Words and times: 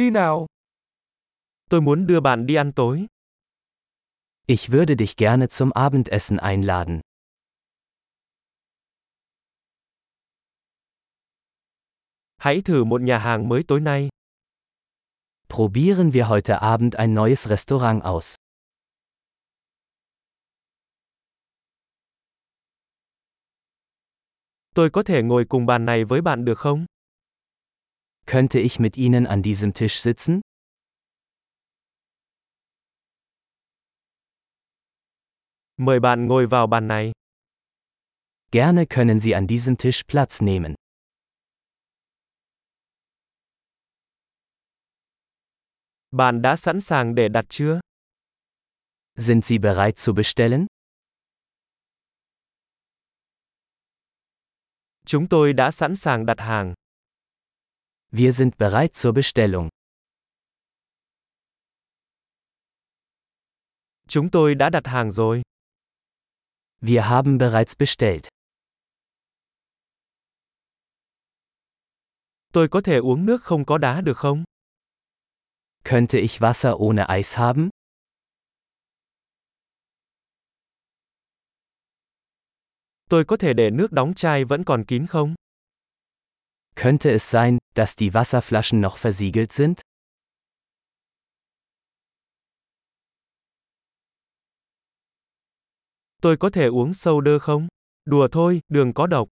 Đi 0.00 0.10
nào. 0.10 0.46
Tôi 1.70 1.80
muốn 1.80 2.06
đưa 2.06 2.20
bạn 2.20 2.46
đi 2.46 2.54
ăn 2.54 2.72
tối. 2.72 3.06
Ich 4.46 4.70
würde 4.70 4.94
dich 4.98 5.16
gerne 5.16 5.46
zum 5.46 5.70
Abendessen 5.70 6.38
einladen. 6.38 7.00
Hãy 12.36 12.62
thử 12.64 12.84
một 12.84 13.00
nhà 13.00 13.18
hàng 13.18 13.48
mới 13.48 13.62
tối 13.68 13.80
nay. 13.80 14.08
Probieren 15.48 16.10
wir 16.10 16.28
heute 16.28 16.54
Abend 16.54 16.94
ein 16.94 17.14
neues 17.14 17.48
Restaurant 17.48 18.02
aus. 18.02 18.34
Tôi 24.74 24.90
có 24.90 25.02
thể 25.02 25.22
ngồi 25.22 25.44
cùng 25.48 25.66
bàn 25.66 25.84
này 25.84 26.04
với 26.04 26.20
bạn 26.20 26.44
được 26.44 26.58
không? 26.58 26.86
Könnte 28.30 28.60
ich 28.60 28.78
mit 28.78 28.96
Ihnen 28.96 29.26
an 29.26 29.42
diesem 29.42 29.74
Tisch 29.74 29.98
sitzen? 29.98 30.40
Mời 35.76 36.00
bạn 36.00 36.26
ngồi 36.26 36.46
vào 36.46 36.66
bàn 36.66 36.88
này. 36.88 37.12
Gerne 38.52 38.86
können 38.86 39.20
Sie 39.20 39.34
an 39.34 39.46
diesem 39.48 39.76
Tisch 39.76 40.02
Platz 40.08 40.44
nehmen. 40.44 40.74
Bạn 46.10 46.42
đã 46.42 46.56
sẵn 46.56 46.80
sàng 46.80 47.14
để 47.14 47.28
đặt 47.28 47.44
chưa? 47.48 47.80
Sind 49.16 49.44
Sie 49.44 49.58
bereit 49.58 49.98
zu 49.98 50.14
bestellen? 50.14 50.66
Chúng 55.06 55.28
tôi 55.28 55.52
đã 55.52 55.70
sẵn 55.70 55.96
sàng 55.96 56.26
đặt 56.26 56.40
hàng. 56.40 56.74
Wir 58.12 58.32
sind 58.32 58.58
bereit 58.58 58.94
zur 58.94 59.12
Bestellung. 59.14 59.68
Chúng 64.08 64.30
tôi 64.30 64.54
đã 64.54 64.70
đặt 64.70 64.86
hàng 64.86 65.12
rồi. 65.12 65.42
Wir 66.80 67.00
haben 67.02 67.38
bereits 67.38 67.76
bestellt. 67.78 68.28
Tôi 72.52 72.68
có 72.68 72.80
thể 72.80 72.96
uống 72.96 73.26
nước 73.26 73.42
không 73.42 73.64
có 73.64 73.78
đá 73.78 74.00
được 74.00 74.16
không? 74.16 74.44
Könnte 75.84 76.18
ich 76.18 76.40
Wasser 76.40 76.88
ohne 76.88 77.04
Eis 77.08 77.36
haben? 77.36 77.68
Tôi 83.08 83.24
có 83.24 83.36
thể 83.36 83.52
để 83.52 83.70
nước 83.70 83.92
đóng 83.92 84.14
chai 84.14 84.44
vẫn 84.44 84.64
còn 84.64 84.84
kín 84.84 85.06
không? 85.06 85.34
Könnte 86.74 87.10
es 87.10 87.30
sein, 87.30 87.58
dass 87.74 87.96
die 87.96 88.14
Wasserflaschen 88.14 88.80
noch 88.80 88.96
versiegelt 88.96 89.52
sind? 89.52 89.80
Tôi 96.22 96.36
có 96.36 96.50
thể 96.50 96.66
uống 96.66 96.92
soda 96.94 97.38
không? 97.38 97.68
Đùa 98.04 98.28
thôi, 98.32 98.60
đường 98.68 98.92
có 98.94 99.06
độc. 99.06 99.28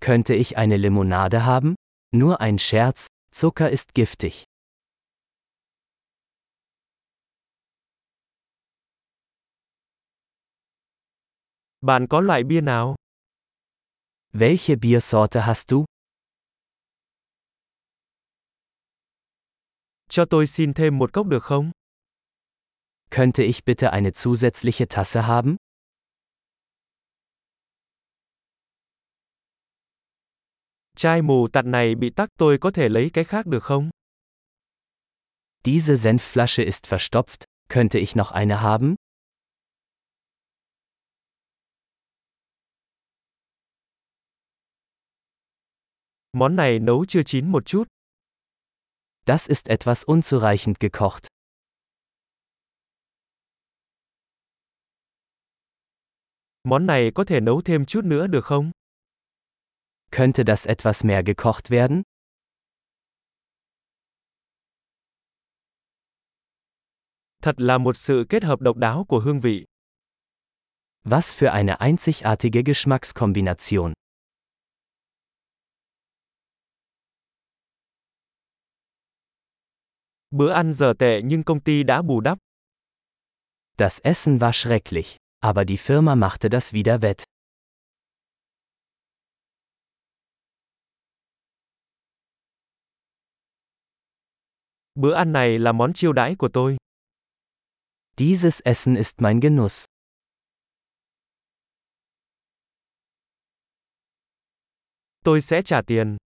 Könnte 0.00 0.34
ich 0.34 0.56
eine 0.56 0.76
Limonade 0.76 1.38
haben? 1.38 1.74
Nur 2.12 2.40
ein 2.40 2.58
Scherz, 2.58 3.06
Zucker 3.32 3.70
ist 3.70 3.94
giftig. 3.94 4.44
Bạn 11.80 12.06
có 12.06 12.20
loại 12.20 12.44
bia 12.44 12.60
nào? 12.60 12.94
Welche 14.32 14.76
Biersorte 14.76 15.46
hast 15.46 15.70
du? 15.70 15.84
Cho 20.14 20.24
tôi 20.24 20.46
xin 20.46 20.74
thêm 20.74 20.98
một 20.98 21.12
cốc 21.12 21.26
được 21.26 21.42
không? 21.42 21.70
Könnte 23.10 23.42
ich 23.42 23.64
bitte 23.64 23.90
eine 23.90 24.10
zusätzliche 24.10 24.86
Tasse 24.88 25.22
haben? 25.22 25.56
Chai 30.96 31.22
mù 31.22 31.48
tạt 31.48 31.64
này 31.64 31.94
bị 31.94 32.10
tắc 32.10 32.28
tôi 32.38 32.58
có 32.60 32.70
thể 32.70 32.88
lấy 32.88 33.10
cái 33.12 33.24
khác 33.24 33.46
được 33.46 33.62
không? 33.62 33.90
Diese 35.64 35.94
Senfflasche 35.96 36.64
ist 36.64 36.84
verstopft, 36.86 37.44
könnte 37.68 37.98
ich 37.98 38.16
noch 38.16 38.32
eine 38.32 38.54
haben? 38.54 38.94
Món 46.32 46.56
này 46.56 46.78
nấu 46.78 47.04
chưa 47.08 47.22
chín 47.22 47.52
một 47.52 47.66
chút. 47.66 47.93
Das 49.26 49.46
ist 49.48 49.68
etwas 49.68 50.04
unzureichend 50.04 50.80
gekocht. 50.80 51.28
Món 56.64 56.86
này 56.86 57.10
có 57.14 57.24
thể 57.24 57.40
nấu 57.40 57.62
thêm 57.64 57.86
chút 57.86 58.04
nữa 58.04 58.26
được 58.26 58.44
không? 58.44 58.70
Könnte 60.10 60.44
das 60.46 60.68
etwas 60.68 61.06
mehr 61.06 61.22
gekocht 61.26 61.70
werden? 61.70 62.02
Thật 67.42 67.60
là 67.60 67.78
một 67.78 67.96
sự 67.96 68.26
kết 68.28 68.44
hợp 68.44 68.60
độc 68.60 68.76
đáo 68.76 69.04
của 69.08 69.20
hương 69.20 69.40
vị. 69.40 69.64
Was 71.04 71.34
für 71.34 71.52
eine 71.52 71.76
einzigartige 71.80 72.62
Geschmackskombination. 72.64 73.92
Bữa 80.36 80.50
ăn 80.52 80.72
giờ 80.72 80.92
tệ 80.98 81.20
nhưng 81.24 81.42
công 81.42 81.60
ty 81.60 81.82
đã 81.82 82.02
bù 82.02 82.20
đắp. 82.20 82.38
Das 83.78 84.00
Essen 84.02 84.38
war 84.38 84.52
schrecklich, 84.52 85.16
aber 85.40 85.68
die 85.68 85.76
Firma 85.76 86.14
machte 86.14 86.48
das 86.48 86.74
wieder 86.74 87.00
wett. 87.00 87.24
Bữa 94.94 95.14
ăn 95.14 95.32
này 95.32 95.58
là 95.58 95.72
món 95.72 95.92
chiêu 95.92 96.12
đãi 96.12 96.34
của 96.38 96.48
tôi. 96.52 96.76
Dieses 98.16 98.60
Essen 98.64 98.94
ist 98.94 99.14
mein 99.18 99.40
Genuss. 99.40 99.84
Tôi 105.24 105.40
sẽ 105.40 105.62
trả 105.62 105.82
tiền. 105.86 106.16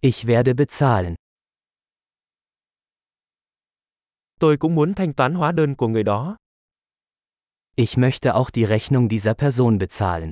Ich 0.00 0.24
werde 0.26 0.54
bezahlen. 0.54 1.14
Tôi 4.40 4.56
cũng 4.56 4.74
muốn 4.74 4.94
thanh 4.94 5.12
toán 5.12 5.34
hóa 5.34 5.52
đơn 5.52 5.74
của 5.74 5.88
người 5.88 6.02
đó. 6.02 6.36
Ich 7.76 7.98
möchte 7.98 8.32
auch 8.32 8.50
die 8.54 8.66
Rechnung 8.66 9.08
dieser 9.08 9.34
Person 9.34 9.78
bezahlen. 9.78 10.30